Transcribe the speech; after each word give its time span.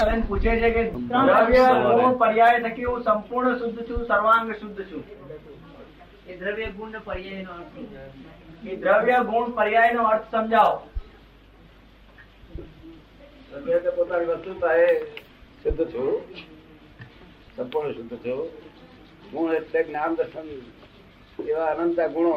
બેન 0.00 0.22
પૂછે 0.28 0.52
છે 0.60 0.70
કે 0.74 0.82
દ્રવ્ય 0.90 1.64
ગુણ 1.96 2.16
પર્યાય 2.18 2.62
થકી 2.64 2.84
હું 2.84 3.02
સંપૂર્ણ 3.02 3.58
શુદ્ધ 3.58 3.80
છું 3.88 4.00
સર્વાંગ 4.06 4.54
શુદ્ધ 4.60 4.80
છું? 4.90 5.04
એ 6.28 6.36
દ્રવ્ય 6.36 6.68
ગુણ 6.78 6.94
પર્યાય 7.04 7.42
નો 7.42 7.52
અર્થ 7.52 7.76
એ 8.64 8.76
દ્રવ્ય 8.76 9.18
ગુણ 9.30 9.52
પર્યાય 9.52 9.92
નો 9.92 10.02
અર્થ 10.06 10.26
સમજાવો. 10.30 10.76
એટલે 13.68 13.90
પોતાની 13.96 14.28
વસ્તુતા 14.32 14.74
એ 14.76 14.88
શુદ્ધ 15.62 15.82
છું 15.92 16.12
સંપૂર્ણ 17.56 17.94
શુદ્ધ 17.94 18.16
છું 18.24 18.40
ગુણ 19.32 19.54
એટલે 19.54 19.80
જ્ઞાન 19.84 20.12
દર્શન 20.16 20.48
એવા 21.48 21.72
અનંત 21.74 21.98
ગુણો 22.14 22.36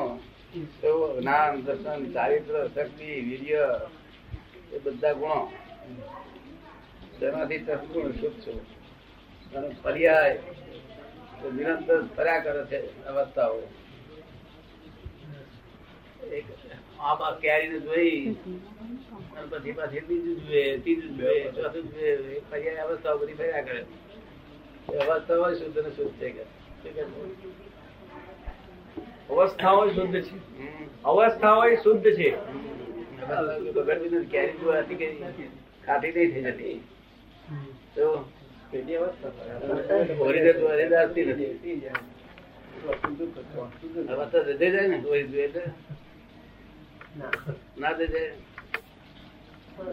એવો 0.83 1.05
જ્ઞાન 1.19 1.53
દર્શન 1.65 1.99
ચારિત્ર 2.13 2.55
શક્તિ 2.75 3.09
વીર્ય 3.27 3.63
એ 4.73 4.77
બધા 4.79 5.13
ગુણો. 5.13 5.39
તેનાથી 7.19 7.59
સંપૂર્ણ 7.59 8.11
શુદ્ધ 8.11 8.39
છું? 8.41 8.59
અને 9.55 9.67
પર્યાય 9.83 10.37
તો 11.41 11.51
નિરંતર 11.51 11.99
ફર્યા 12.17 12.39
કરે 12.39 12.61
છે 12.65 12.79
અવસ્થાઓ. 13.05 13.59
એક 16.31 16.45
આ 16.99 17.15
બા 17.15 17.31
કેરીને 17.41 17.79
જોઈ 17.79 18.35
અને 19.35 19.47
પછી 19.49 19.71
પાછી 19.71 19.99
બીજું 19.99 20.35
જોઈએ 20.47 20.77
ત્રીજું 20.77 21.17
જોઈએ 21.17 21.51
ચોથું 21.51 21.83
જોઈએ 21.91 22.41
પર્યાય 22.49 22.87
અવસ્થાઓ 22.87 23.17
બધી 23.17 23.33
ફર્યા 23.33 23.61
કરે. 23.61 23.81
અવસ્થાઓ 24.97 25.53
શુદ્ધ 25.53 25.77
ને 25.77 25.91
શુદ્ધ 25.91 26.17
છે 26.21 26.29
કે 26.29 26.43
અવસ્થાઓ 29.29 29.85
શુદ્ધ 29.89 30.17
છે. 30.21 30.35
અવસ્થાઓ 31.03 31.69
શુદ્ધ 31.83 32.07
છે. 32.17 32.29
કેરી 34.31 34.57
જો 34.57 34.71
હતી 34.71 34.95
કે 34.95 35.07
ખાટી 35.85 36.11
નહીં 36.11 36.33
થઈ 36.33 36.43
જતી. 36.43 36.75
તો 37.95 38.05
જાય 40.99 41.27
ને 41.27 41.37
જતી 41.41 41.75
જાય. 41.75 42.01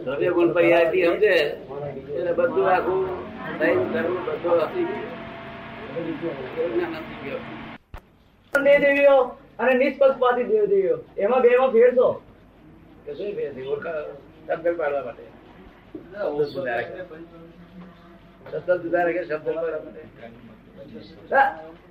દ્રવ્ય 0.05 0.31
ગુણ 0.31 0.53
પર્યાયથી 0.53 1.05
સમજે. 1.05 1.33
એટલે 2.17 2.33
બધું 2.33 2.67
આખું 2.71 3.01
સહી 3.59 3.75
કરવું 3.93 4.19
બધું 4.27 4.57
આપી 4.63 4.85
ગયો. 7.23 7.39
દેવ 8.53 8.73
દેવીઓ 8.79 9.17
અને 9.59 9.73
નિષ્પક્ષપાતી 9.81 10.43
દેવ 10.43 10.65
દેવીઓ 10.65 10.97
એમાં 11.17 11.41
બે 11.41 11.57
માં 11.57 11.71
ફેરશો. 11.71 12.07
કશું 13.05 13.31
ફેર 13.37 13.49
ઓળખા 13.67 13.99
પાડવા 14.77 15.05
માટે. 15.05 15.23
શબ્દ 15.93 16.43
સુધારે. 16.43 16.85
શબ્દ 18.51 18.81
સુધારે 18.81 19.13
કે 19.13 19.23
શબ્દ 19.23 19.47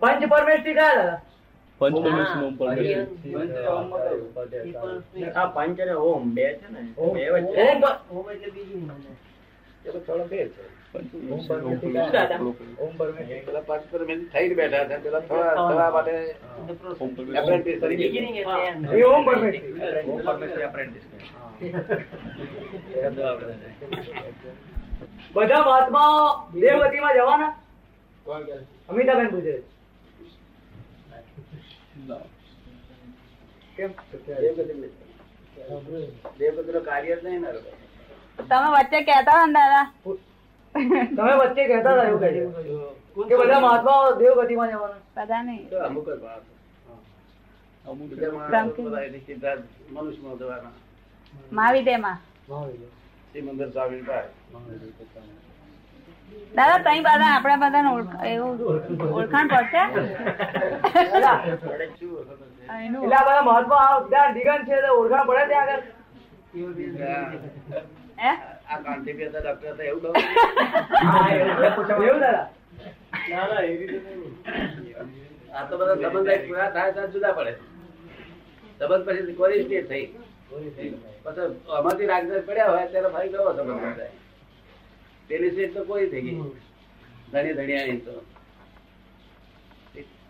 પંચ 0.01 0.23
પરમેષ્ઠી 0.29 0.75
કયા 0.75 0.95
દાદા. 0.95 1.21
પંચમહાવિષ્ણુ 1.79 2.57
પરમેશ્વર. 2.57 3.07
આ 5.35 5.47
પંચ. 5.47 5.81
અને 5.81 5.93
ઓમ 5.93 6.35
બે 6.35 6.53
છે 6.53 6.67
ને? 6.73 6.81
ઓમ 6.99 7.19
એટલે 7.19 8.51
બીજું. 8.51 8.91
થોડો 10.07 10.29
છે? 10.29 10.51
પરમેશ્વર. 10.93 11.59
પાંચ 13.67 13.83
બેઠા 14.53 14.87
બધા 25.35 25.61
મહાત્માઓ 25.67 26.19
દેવગતિમાં 26.61 27.15
જવાના? 27.15 27.53
અમિતાબેન 28.89 29.29
પૂછે 29.31 29.55
કેમ? 33.77 33.91
દેવગતિ 34.41 34.75
નહીં. 34.81 34.95
કાર્ય 36.85 37.17
જ 37.17 37.19
નહીં 37.25 37.41
તમે 38.49 38.69
વચ્ચે 38.75 38.99
કેતા 39.03 39.37
હતા 39.43 39.53
દાદા? 39.57 39.85
તમે 41.17 41.33
વચ્ચે 41.41 41.63
કહેતા 41.69 41.93
હતા 41.93 42.09
એવું 42.09 42.21
કહે 42.21 42.31
કે 43.29 43.35
બધા 43.37 43.61
મહાત્માઓ 43.61 44.05
દેવગતિમાં 44.19 44.71
જવાના. 44.71 45.01
બધા 45.17 45.43
નહીં. 45.43 45.63
અમુક 45.87 46.09
જ 46.09 46.11
માણસ. 46.23 46.47
અમુક 47.87 48.11
મનુષ્યમાં 49.93 50.37
જવાના. 50.39 50.73
મહાવિદેમાં 51.53 52.19
સિમંદર 53.33 53.69
દાદા 56.57 56.79
તઈ 56.87 57.01
બધા 57.07 57.31
આપણા 57.35 57.61
બધા 57.63 57.83
એવું 58.33 58.57
ઓળખાણ 59.19 59.49
પડશે? 59.53 59.83
દિગંત 64.37 64.65
છે 64.69 64.77
ઓળખાણ 64.91 65.27
પડે 65.27 65.45
ત્યાં 65.47 65.67
આગળ. 65.67 65.83
આ 68.71 68.79
કાંતિ 68.85 69.11
બી 69.13 69.29
ડોક્ટર 69.41 69.69
હતા, 69.73 69.85
એવું 69.85 70.03
એવું. 72.09 72.21
દાદા? 72.21 72.47
આ 75.55 75.65
તો 75.69 75.75
બધા 75.79 75.97
સંબંધ 76.03 76.29
પૂરા 76.49 76.71
થાય 76.71 76.93
ત્યાં 76.93 77.13
જુદા 77.13 77.33
પડે. 77.39 77.53
સંબંધ 78.79 79.05
પછી 79.07 79.25
સ્ટેજ 79.65 79.85
થઈ 79.89 80.07
પછી 80.07 80.32
આમાંથી 80.53 82.07
રાગદ્વેષ 82.07 82.45
પડ્યા 82.47 82.71
હોય 82.71 82.87
ત્યારે 82.87 83.09
ફરી 83.09 83.29
સંબંધ 83.57 83.97
થાય. 83.97 84.11
પેલી 85.29 85.51
સ્ટેજ 85.51 85.75
તો 85.75 85.85
કોઈ 85.85 86.09
થઈ 86.11 86.21
ગઈ. 86.21 86.43
ધણી 87.33 87.53
ધણિયાની 87.53 87.97
તો. 87.97 88.13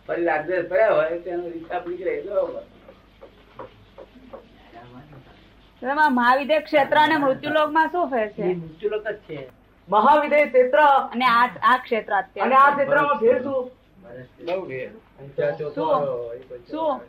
ફરી 0.08 0.24
રાગદ્વેષ 0.24 0.68
પડ્યા 0.68 0.92
હોય 0.92 1.18
તેનો 1.18 1.42
હિસાબ 1.42 1.88
નીકળે 1.88 2.12
મહાવિદ્ય 6.10 6.60
ક્ષેત્ર 6.60 6.96
અને 6.98 7.16
મૃત્યુલોકમાં 7.16 7.88
શું 7.88 8.10
ફેર 8.10 8.28
છે? 8.28 8.44
મૃત્યુલોક 8.54 9.08
જ 9.08 9.14
છે. 9.16 9.48
મહાવિદય 9.88 10.46
ક્ષેત્ર 10.46 10.78
અને 11.12 11.24
આ 11.24 11.46
આ 11.62 11.76
ક્ષેત્ર 11.78 12.12
અને 12.40 12.54
આ 12.54 12.70
ક્ષેત્રમાં 12.70 13.18
ફેર. 13.18 13.42
શું? 13.42 13.70
શું? 16.70 17.00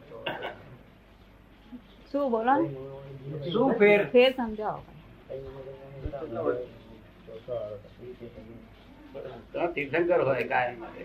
શું 2.13 2.31
બોલો? 2.31 2.53
શું 3.51 3.73
ફેર? 3.73 3.99
ફેર 4.13 4.31
સમજાવો. 4.31 4.81
તીર્થંકર 9.73 10.21
હોય 10.21 10.43
કાયમ 10.43 10.79
માટે. 10.79 11.03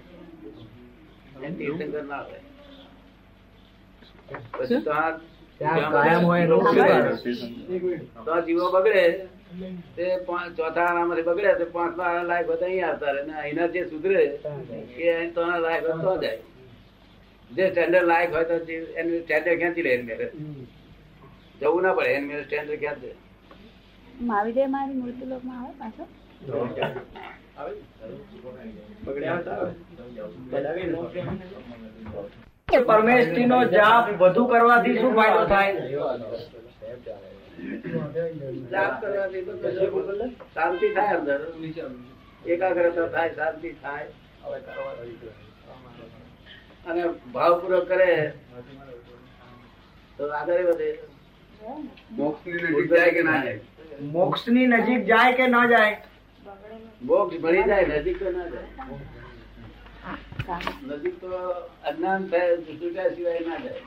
તીર્થંકર 1.59 2.03
ના 2.05 2.21
હોય. 2.21 2.41
પછી 4.53 4.81
તો 4.81 4.91
આ 4.93 5.11
ત્યાં 5.59 5.91
કાયમ 5.93 6.25
હોય 6.25 6.41
એનું 6.41 6.61
તો 8.25 8.33
આ 8.33 8.41
જીવો 8.41 8.71
બગડે 8.71 9.05
તે 9.97 10.05
પાંચ- 10.27 10.55
ચોથા 10.57 10.85
આનામાંથી 10.85 11.23
બગડે 11.23 11.55
તો 11.55 11.67
પાંચમા 11.71 12.05
આના 12.05 12.23
લાયક 12.23 12.47
હોય 12.49 12.59
અહીં 12.61 12.87
આવતા 12.89 13.11
રહે. 13.11 13.23
અહીંના 13.43 13.67
જે 13.67 13.85
સુધરે 13.87 14.23
એ 14.99 15.31
તો 15.31 15.43
લાયક 15.61 15.85
હોય 15.87 16.03
તો 16.05 16.17
જાય. 16.23 16.39
જે 17.51 17.65
સ્ટેન્ડર્ડ 17.71 18.07
લાયક 18.07 18.31
હોય 18.35 18.45
તો 18.45 18.55
એનું 19.01 19.21
સ્ટેન્ડર્ડ 19.23 19.59
ખેંચી 19.61 19.83
લે 19.83 19.93
મેરે 20.03 20.27
જવું 21.61 21.83
ના 21.83 21.97
પડે 21.97 22.11
એની 22.15 22.45
સ્ટેન્ડ 22.45 22.71
ક્યાં 22.83 23.01
છે 23.03 23.11
મહાવીર 24.21 24.69
મારી 24.69 25.01
મૃત્યુલોકમાં 25.01 25.59
આવે 25.61 25.75
પાછો? 25.81 26.05
પરમેશ્વરી 32.87 33.47
નો 33.47 33.59
જાપ 33.75 34.05
વધુ 34.21 34.43
કરવાથી 34.47 34.97
શું 35.01 35.13
ફાયદો 35.17 35.45
થાય? 35.47 35.73
જાપ 38.73 38.93
કરવાથી 39.03 39.43
શાંતિ 40.55 40.89
થાય 40.95 41.15
અંદર. 41.19 41.41
એકાગ્રતા 42.47 43.09
થાય 43.09 43.31
શાંતિ 43.35 43.69
થાય. 43.83 44.07
અને 46.87 47.03
ભાવપૂર્વક 47.33 47.85
કરે 47.89 48.11
તો 50.19 50.23
આગળ 50.33 50.67
વધે. 50.71 50.91
મોક્ષની 52.19 52.63
નજીક 52.65 52.89
જાય 52.93 53.11
કે 53.17 53.23
ના 53.23 53.41
જાય? 53.45 53.61
મોક્ષની 54.13 54.67
નજીક 54.67 55.03
જાય 55.11 55.33
કે 55.39 55.47
ના 55.49 55.67
જાય? 55.73 55.97
મોક્ષ 57.03 57.37
ભણી 57.43 57.67
જાય 57.71 57.87
નજીક 57.93 58.17
તો 58.23 58.31
ના 58.31 58.47
જાય. 58.53 58.69
નજીક 60.89 61.15
તો 61.21 61.31
અજ્ઞાન 61.91 62.23
છૂટ્યા 62.31 63.11
સિવાય 63.15 63.43
ના 63.49 63.61
જાય. 63.65 63.83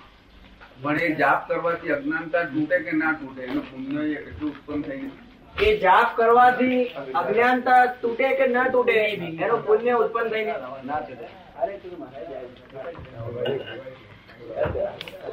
પણ 0.84 1.00
એ 1.08 1.10
જાપ 1.16 1.40
કરવાથી 1.50 1.92
અજ્ઞાનતા 1.98 2.44
તૂટે 2.54 2.78
કે 2.86 2.92
ના 3.02 3.14
તૂટે? 3.20 3.42
એનું 3.50 3.66
પુણ્ય 3.72 4.02
એટલું 4.20 4.52
ઉત્પન્ન 4.52 4.82
થઈ 4.88 5.06
એ 5.56 5.78
જાપ 5.84 6.10
કરવાથી 6.18 6.82
અજ્ઞાનતા 7.22 7.82
તૂટે 8.02 8.28
કે 8.38 8.46
ન 8.48 8.58
તૂટે? 8.72 8.96
એનું 9.46 9.62
પુણ્ય 9.66 9.94
ઉત્પન્ન 10.04 10.30
થઈને 10.32 10.54
ના 10.84 11.02
તૂટે. 11.08 11.28
અરે 11.62 11.74
તું 11.82 11.94
મારા 12.00 12.42
જાય 14.56 14.90
આ 14.90 15.30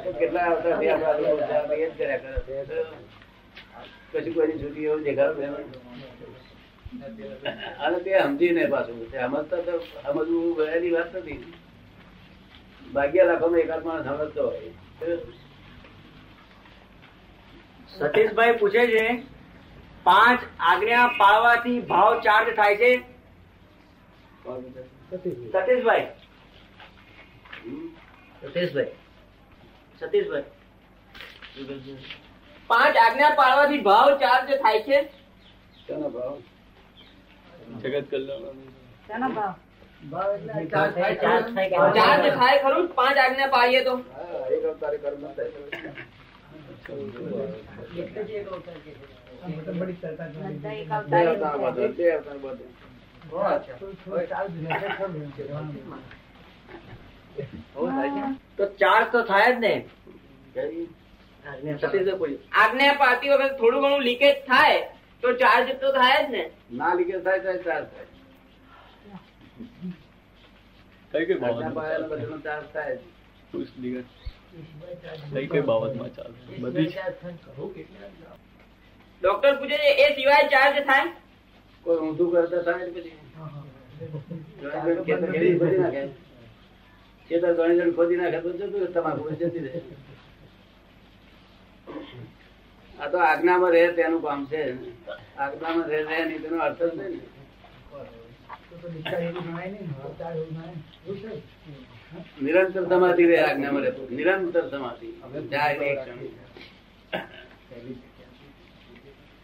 તો 0.57 0.67
આપણે 0.69 0.89
આ 0.91 1.13
લોકો 1.19 1.41
જાપ 1.49 1.71
એ 1.71 1.75
જ 1.79 1.91
કર્યા 1.93 2.19
કરે 2.19 2.59
છે. 2.67 2.77
કોઈની 4.33 4.59
છૂટી 4.61 4.85
એવું 4.85 5.03
દેખાતું 5.03 5.43
અને 7.79 7.97
તે 7.99 8.11
સમજીને 8.21 8.63
પાછું 8.67 8.97
સમજતા 9.05 9.61
તો 9.65 9.73
સમજવું 9.81 10.53
વહેલી 10.59 10.93
વાત 10.93 11.11
નથી 11.15 11.39
ભાગ્ય 12.93 13.23
લાખોમાં 13.25 13.61
એકાદ 13.63 13.83
માણસ 13.83 14.07
સમજતો 14.07 14.41
હોય 14.45 14.71
સતીશભાઈ 17.91 18.57
પૂછે 18.59 18.83
છે, 18.87 19.03
પાંચ 20.05 20.41
આજ્ઞા 20.69 21.05
પાળવાથી 21.19 21.79
ભાવ 21.89 22.11
ચાર્જ 22.25 22.47
થાય 22.55 22.75
છે 22.77 22.91
સતીશભાઈ 25.53 26.07
સતીશભાઈ 28.43 28.91
સતીશભાઈ 29.99 30.47
પાંચ 32.69 32.99
આજ્ઞા 33.03 33.31
પાળવાથી 33.39 33.81
ભાવ 33.87 34.11
ચાર્જ 34.23 34.51
થાય 34.63 34.81
છે? 34.83 34.99
ભાવ? 36.09 36.35
જગત 37.81 38.05
કલ્યાણ. 38.11 38.61
શેનો 39.07 39.29
ભાવ? 39.31 39.53
ચાર્જ 40.73 40.93
થાય 40.97 41.15
કે 41.15 41.81
ચાર્જ 41.97 42.29
થાય 42.37 42.57
ખરું 42.63 42.85
પાંચ 42.99 43.17
આજ્ઞા 43.25 43.49
પાળીએ 43.55 43.81
તો? 43.83 43.95
એક 44.51 44.63
અવતારે 44.65 44.97
કર્મ 44.99 45.23
થાય. 45.35 45.95
તો 58.57 58.63
ચાર 58.79 59.01
તો 59.11 59.19
થાય 59.23 59.51
જ 59.53 59.59
ને. 59.59 59.73
આજ્ઞા 62.53 62.93
પાતી 62.99 63.29
વખતે 63.29 63.57
થોડું 63.57 63.81
ઘણું 63.81 64.01
લીકેજ 64.01 64.35
થાય 64.47 64.79
તો 65.23 65.27
ચાર્જ 65.33 65.67
તો 65.81 65.91
થાય 65.91 66.19
જ 66.23 66.29
ને. 66.31 66.43
ના 66.71 66.93
લીકેજ 66.93 67.23
થાય 67.23 67.39
તો 67.39 67.51
ચાર્જ 67.63 67.85
થાય. 67.93 68.07
ડોક્ટર 79.21 79.53
પૂછે 79.59 79.77
છે 79.77 79.89
એ 80.03 80.05
સિવાય 80.15 80.45
ચાર્જ 80.47 80.75
થાય? 80.85 81.07
કોઈ 81.85 81.97
ઊંધું 81.97 82.29
કરતા 82.31 82.61
થાય 82.63 82.85
પછી? 82.91 83.13
ગણેશ 87.29 87.41
ખેતર 87.41 87.55
ત્રણ 87.55 87.77
જણ 87.77 87.95
ખોદી 87.95 88.17
નાખે 88.17 88.39
તો 88.43 88.49
જતું 88.51 88.93
તમાકુ 88.93 89.29
જતી 89.31 89.63
રહે. 89.65 89.81
આ 92.93 93.09
તો 93.11 93.17
આજ્ઞામાં 93.19 93.71
રહે 93.71 93.83
તેનું 93.93 94.21
કામ 94.21 94.41
છે. 94.47 94.61
આજ્ઞામાં 95.37 95.87
રહે 95.89 95.99
રહે 96.01 96.17
નહીં 96.25 96.41
તેનો 96.41 96.57
અર્થ 96.59 96.83
નહીં 96.97 97.13
ને. 97.13 97.21
નિરંતર 102.39 102.83
સમાધિ 102.87 103.23
રહે 103.25 103.37
આજ્ઞામાં 103.39 103.83
રહેતો 103.83 104.01
નિરંતર 104.11 104.65
સમાધિ. 104.69 105.07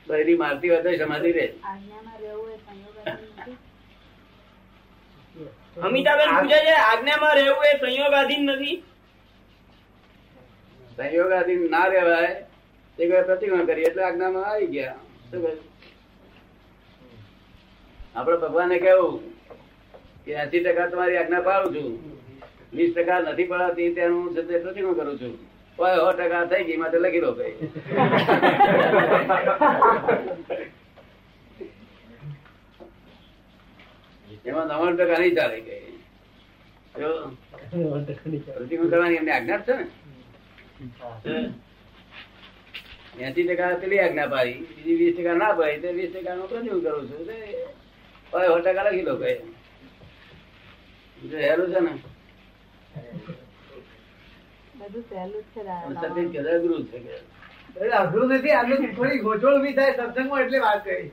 બહેરી 0.08 0.38
મારતી 0.38 0.70
હોય 0.70 0.84
તો 0.84 0.90
સમાધિ 1.04 1.30
રહે 1.32 1.46
આજ્ઞામાં 1.46 2.18
રહેવું 2.22 2.50
એ 2.52 2.58
સંયોગાધીન 2.58 3.32
નથી. 3.36 3.58
અમિતાબેન 5.78 6.30
પૂછે 6.30 6.60
છે 6.66 6.74
આજ્ઞામાં 6.80 7.38
રહેવું 7.38 7.66
એ 7.66 7.78
સંયોગાધીન 7.78 8.44
નથી? 8.46 8.76
સંયોગાધીન 10.98 11.64
ના 11.72 11.88
રહેવાય. 11.90 12.36
તે 12.98 13.08
કોઈ 13.08 13.24
પ્રતિક્રમણ 13.24 13.68
કરી 13.68 13.86
એટલે 13.86 14.04
આજ્ઞામાં 14.04 14.46
આવી 14.46 14.68
ગયા. 14.68 14.98
શું 15.32 15.42
કહ્યું? 15.42 15.60
આપણે 18.16 18.38
ભગવાને 18.38 18.78
કેવું 18.80 19.16
કે 20.26 20.32
એસી 20.44 20.64
ટકા 20.64 20.88
તમારી 20.88 21.18
આજ્ઞા 21.18 21.42
પાડું 21.42 21.74
છું. 21.76 21.94
વીસ 22.74 22.92
ટકા 22.94 23.20
નથી 23.20 23.46
પડાતી 23.46 23.94
ત્યાં 23.94 24.34
છે 24.36 24.42
તે 24.44 24.60
પ્રતિક્રમણ 24.60 24.96
કરું 24.96 25.20
છું. 25.20 25.34
કોઈ 25.78 25.96
સો 25.96 26.14
ટકા 26.14 26.46
થઈ 26.48 26.64
ગઈ 26.64 26.78
માટે 26.78 27.00
લખી 27.00 27.22
લો 27.22 27.32
કઈ 27.34 27.54
એમાં 34.46 34.68
નવ્વાણું 34.68 34.98
ટકા 34.98 35.20
નહીં 35.20 35.36
ચાલે 35.36 35.58
કઈ 35.62 35.84
જો 36.96 37.10
કરવાની 38.90 39.18
એમની 39.18 39.32
આજ્ઞા 39.32 39.62
છે 39.66 39.74
ને? 39.74 39.86
એસી 43.20 43.48
ટકા 43.48 43.76
પેલી 43.76 44.00
આજ્ઞા 44.00 44.30
પાડી 44.30 44.60
બીજી 44.76 44.98
વીસ 45.00 45.16
ટકા 45.18 45.36
ના 45.36 45.54
પાડી 45.54 45.82
તો 45.82 45.88
વીસ 45.94 46.12
ટકા 46.14 46.36
નો 46.36 46.48
પ્રતિક્રમણ 46.48 46.84
કરું 46.84 47.06
છું. 47.10 47.22
સો 48.32 48.38
ટકા 48.62 48.86
લખી 48.88 49.08
લો 49.10 49.16
કઈ 49.18 49.38
જો 51.30 51.38
હેરું 51.38 51.70
છે 51.74 51.80
ને. 51.80 51.94
બધું 54.80 55.04
સહેલું 55.10 55.42
જ 55.44 55.46
છે 55.54 55.62
છે 56.92 57.00
કે. 57.00 57.16
અઘરું 57.94 58.28
નથી 58.30 58.52
આટલું 58.52 58.96
થોડી 58.96 59.20
ગોચોળ 59.20 59.58
બી 59.62 59.74
થાય 59.74 59.94
સત્સંગમાં 59.94 60.42
એટલે 60.42 60.60
વાત 60.60 60.84
કરી. 60.84 61.12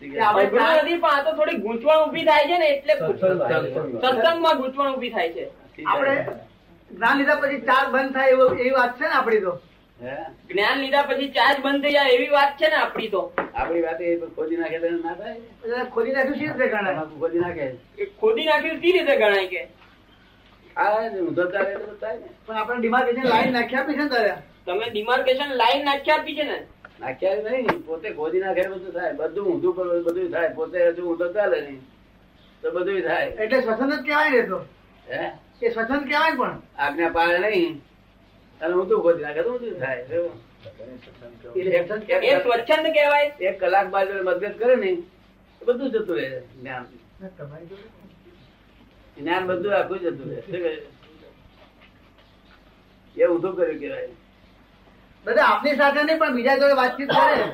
અઘરું 0.00 0.66
નથી 0.78 0.98
પણ 0.98 1.10
આ 1.10 1.22
તો 1.24 1.30
થોડી 1.36 1.60
ગૂંચવણ 1.60 2.02
ઊભી 2.02 2.24
થાય 2.24 2.46
છે 2.46 2.58
ને 2.58 2.68
એટલે 2.68 2.94
સત્સંગમાં. 2.96 4.56
ગૂંચવણ 4.58 4.90
ઊભી 4.90 5.10
થાય 5.10 5.32
છે. 5.32 5.44
આપણે 5.84 6.14
જ્ઞાન 6.90 7.18
લીધા 7.18 7.40
પછી 7.40 7.62
ચાર 7.66 7.86
બંધ 7.92 8.12
થાય 8.12 8.32
એવો 8.32 8.44
એવી 8.54 8.70
વાત 8.72 8.92
છે 8.98 9.06
ને 9.06 9.14
આપડી 9.14 9.40
તો? 9.40 9.54
જ્ઞાન 10.50 10.78
લીધા 10.80 11.04
પછી 11.04 11.30
ચાર્જ 11.32 11.58
બંધ 11.62 11.82
થઈ 11.82 11.92
જાય 11.92 12.12
એવી 12.16 12.30
વાત 12.30 12.52
છે 12.58 12.68
ને 12.68 12.76
આપણી 12.76 13.10
તો. 13.10 13.22
આપડી 13.54 13.82
વાત 13.82 14.00
એ 14.02 14.12
ખોદી 14.36 14.56
નાખે 14.56 14.78
તો 14.80 14.88
ના 14.98 15.16
થાય? 15.16 15.84
ખોદી 15.90 16.12
નાખ્યું 16.12 16.38
શી 16.38 16.48
રીતે 16.48 16.68
ગણાય? 16.68 17.02
ખોદી 17.18 17.40
નાખે. 17.40 17.66
ખોદી 18.20 18.46
નાખ્યું 18.46 18.80
સી 18.80 18.92
રીતે 18.92 19.14
ગણાય 19.16 19.48
કે? 19.48 19.62
આ 20.76 20.90
ઊંધો 21.18 21.44
ચાલે 21.52 21.72
તો 21.76 21.94
થાય 22.00 22.18
પણ 22.46 22.56
આપણે 22.56 22.78
ડિમાર્કેશન 22.80 23.26
લાઈન 23.28 23.52
નાખી 23.52 23.78
આપી 23.78 23.96
છે 23.96 24.02
ને 24.02 24.10
તારે? 24.10 24.34
તમે 24.66 24.90
ડિમાર્કેશન 24.90 25.50
લાઈન 25.56 25.84
નાખી 25.84 26.12
આપી 26.12 26.36
છે 26.36 26.44
ને? 26.44 26.58
નાખ્યા 27.00 27.34
નહીં 27.34 27.66
પોતે 27.86 28.10
ખોદી 28.10 28.40
નાખે 28.40 28.68
બધું 28.68 28.92
થાય 28.92 29.12
બધું 29.12 29.46
ઊંધું 29.46 29.76
કરવું 29.76 30.04
બધું 30.04 30.30
થાય 30.30 30.48
પોતે 30.48 30.88
હજુ 30.88 31.10
ઊંધો 31.10 31.32
ચાલે 31.32 31.60
નહીં 31.60 31.80
તો 32.62 32.70
બધું 32.70 33.02
થાય. 33.02 33.26
એટલે 33.26 33.60
સ્વસન 33.60 33.90
જ 33.90 34.04
કહેવાય 34.06 34.30
ને 34.30 34.42
તો. 34.42 34.58
હે? 35.10 35.30
એ 35.62 35.68
સ્વસન 35.70 35.98
કહેવાય 35.98 36.36
પણ. 36.36 36.62
આજ્ઞા 36.78 37.08
પાળે 37.08 37.38
નહીં 37.38 37.80
અને 38.60 38.74
ઊંધું 38.74 39.02
ખોદી 39.02 39.22
નાખે 39.22 39.42
તો 39.42 39.52
ઊંધું 39.52 39.78
થાય 39.78 39.96
એક- 41.56 42.20
એ 42.20 42.30
એક- 42.30 42.42
સ્વચ્છંદ 42.42 42.86
કહેવાય. 42.86 43.26
એક 43.40 43.60
કલાક 43.60 43.86
બાદ 43.86 44.08
મતભેદ 44.12 44.58
કરે 44.58 44.76
ને 44.76 45.02
બધું 45.66 45.90
જતું 45.90 46.16
રહે 46.16 46.40
જ્ઞાન. 46.40 46.84
જ્ઞાન 49.18 49.46
બધું 49.46 49.74
આખું 49.74 49.98
જતું 49.98 50.30
રહે. 50.30 50.82
એ 53.16 53.26
ઊંધું 53.26 53.56
કર્યું 53.56 53.80
કેવાય 53.80 54.08
દાદા 55.28 55.46
આપની 55.46 55.76
સાથે 55.76 56.02
નહીં 56.02 56.18
પણ 56.18 56.34
બીજા 56.34 56.56
જોડે 56.56 56.76
વાતચીત 56.76 57.10
કરે. 57.10 57.46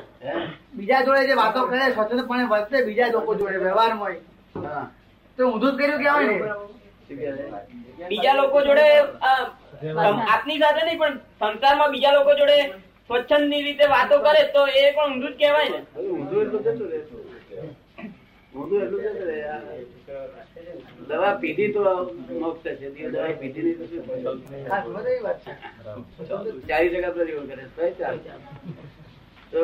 બીજા 0.73 1.01
જોડે 1.03 1.27
જે 1.27 1.35
વાતો 1.35 1.67
કરે 1.67 1.89
સ્વતંત્રપણે 1.89 2.45
વર્તે 2.47 2.85
બીજા 2.85 3.11
લોકો 3.11 3.35
જોડે 3.35 3.59
વ્યવહારમાં 3.59 3.99
હોય 3.99 4.19
તો 5.37 5.43
ઊંધું 5.45 5.71
જ 5.71 5.77
કર્યું 5.77 6.01
કેવાય 6.01 6.27
ને? 6.27 6.37
બીજા 8.09 8.35
લોકો 8.35 8.61
જોડે 8.61 8.85
આપની 10.27 10.59
સાથે 10.59 10.81
નહીં 10.83 10.99
પણ 10.99 11.15
સંસારમાં 11.41 11.91
બીજા 11.91 12.13
લોકો 12.13 12.31
જોડે 12.35 12.57
સ્વચ્છંદની 13.09 13.63
રીતે 13.63 13.85
વાતો 13.89 14.15
કરે 14.21 14.43
તો 14.49 14.61
એ 14.75 14.85
પણ 14.89 15.07
ઊંધું 15.07 15.31
જ 15.31 15.37
કહેવાય 15.37 15.69
ને. 15.69 15.79
ઊંધું 15.97 16.41
એટલું 16.41 16.63
ઊંધું 18.53 18.83
એટલું 18.83 19.01
જતું 19.03 19.27
રહે 19.27 19.37
આ 19.47 19.59
દવા 21.07 21.33
પીધી 21.41 21.73
તો 21.73 21.81
મોક્ષ 22.39 22.63
છે. 22.63 22.71
તે 22.89 23.09
દવા 23.09 23.33
પીધી 23.39 23.63
નહીં 23.63 23.77
તો 23.79 23.85
શું 23.87 24.01
ચાલીસ 26.67 26.91
ટકા 26.93 27.11
પ્રતિકોણ 27.11 27.47
કરે. 27.47 27.63
તો 29.51 29.61